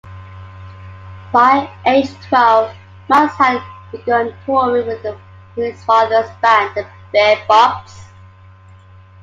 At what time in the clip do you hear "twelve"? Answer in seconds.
2.21-2.73